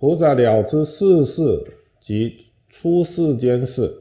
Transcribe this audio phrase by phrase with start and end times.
[0.00, 1.42] 菩萨了知世事
[2.00, 3.94] 及出世间事，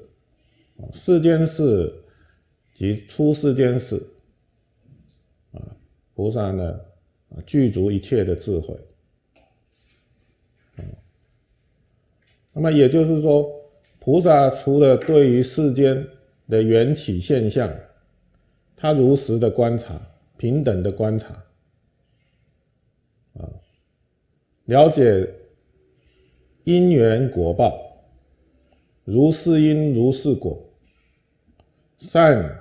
[0.94, 1.94] 世间事
[2.74, 4.02] 及出世间事，
[5.52, 5.60] 啊，
[6.16, 6.80] 菩萨呢，
[7.46, 8.80] 具足一切的智慧，
[12.54, 13.52] 那么也就是说，
[14.00, 16.08] 菩萨除了对于世间
[16.48, 17.70] 的缘起现象，
[18.78, 20.02] 他如实的观察，
[20.38, 21.34] 平等的观察，
[23.34, 23.44] 啊，
[24.64, 25.30] 了解
[26.70, 28.06] 因缘果报，
[29.04, 30.56] 如是因如是果，
[31.98, 32.60] 善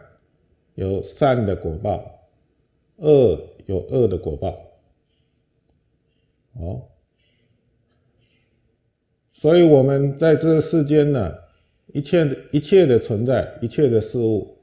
[0.76, 2.02] 有善的果报，
[2.96, 4.56] 恶有恶的果报，
[6.54, 6.82] 哦，
[9.34, 11.34] 所以我们在这个世间呢，
[11.88, 14.54] 一切的一切的存在，一切的事物。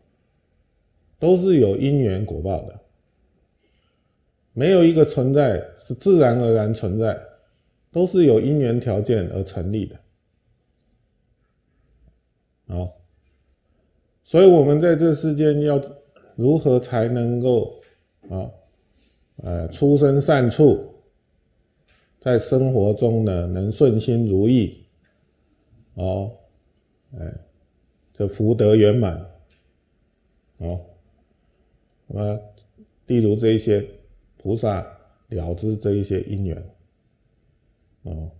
[1.17, 2.80] 都是有因缘果报的，
[4.53, 7.17] 没有一个存在是自然而然存在，
[7.95, 9.97] 都是有因缘条件而成立的。
[12.67, 12.93] 好，
[14.21, 15.81] 所以我们在这世间要
[16.35, 17.81] 如何才能够
[18.29, 18.51] 啊，
[19.38, 20.93] 呃，出生善处，
[22.19, 24.85] 在生活中呢能顺心如意，
[25.93, 26.29] 哦，
[27.17, 27.33] 哎，
[28.13, 29.25] 这福德圆满，
[30.57, 30.81] 哦。
[32.07, 32.41] 那么，
[33.07, 33.88] 例如这一些
[34.35, 34.85] 菩萨
[35.29, 36.75] 了知这一些因缘，
[38.06, 38.31] 哦，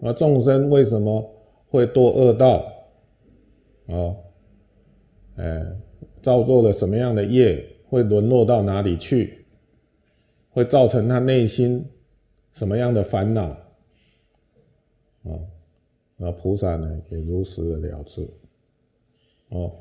[0.00, 1.34] 那众生为什么
[1.68, 2.70] 会堕恶道？
[3.86, 4.16] 哦，
[5.36, 5.64] 哎，
[6.22, 9.44] 造作了什么样的业，会沦落到哪里去？
[10.50, 11.84] 会造成他内心
[12.52, 13.48] 什么样的烦恼？
[15.24, 15.40] 啊，
[16.16, 18.28] 那菩萨呢也如实的了知，
[19.48, 19.72] 哦，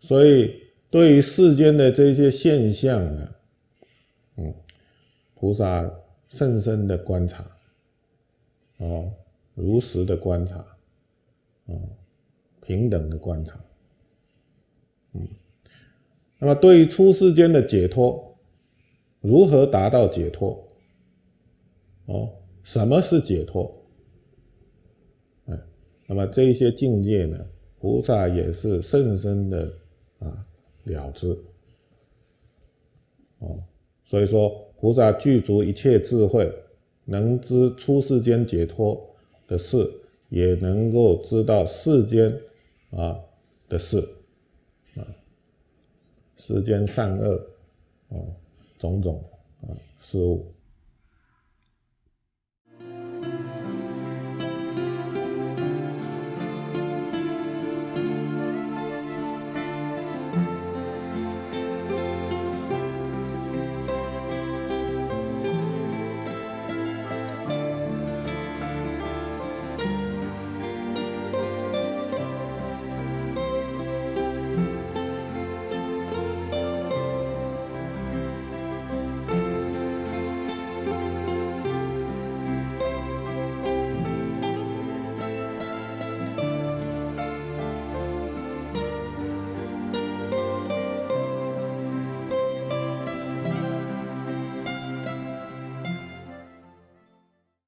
[0.00, 0.68] 所以。
[0.92, 3.36] 对于世间的这些现象啊，
[4.38, 4.52] 嗯，
[5.36, 5.88] 菩萨
[6.28, 7.48] 深深的观察，
[8.80, 9.12] 哦，
[9.54, 10.64] 如实的观察，
[11.66, 11.80] 哦，
[12.60, 13.58] 平等的观察，
[15.14, 15.26] 嗯，
[16.38, 18.36] 那么对于出世间的解脱，
[19.20, 20.66] 如何达到解脱？
[22.06, 22.30] 哦，
[22.62, 23.74] 什么是解脱？
[25.46, 25.58] 哎，
[26.06, 27.38] 那么这些境界呢，
[27.78, 29.72] 菩萨也是甚深的
[30.18, 30.46] 啊。
[30.84, 31.28] 了之，
[33.40, 33.62] 哦，
[34.02, 34.48] 所以说
[34.80, 36.50] 菩萨具足一切智慧，
[37.10, 39.04] 能知出世间解脱
[39.48, 39.90] 的事，
[40.28, 42.32] 也能够知道世间
[42.90, 43.18] 啊
[43.68, 43.98] 的事，
[44.94, 45.02] 啊，
[46.36, 47.34] 世间善恶，
[48.10, 48.14] 啊，
[48.78, 49.20] 种种
[49.62, 50.46] 啊事物。